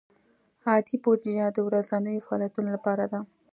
[0.65, 3.19] عادي بودیجه د ورځنیو فعالیتونو لپاره ده.